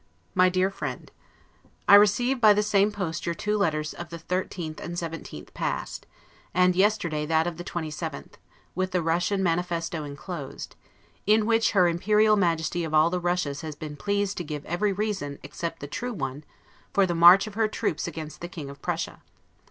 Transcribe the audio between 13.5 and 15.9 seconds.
has been pleased to give every reason, except the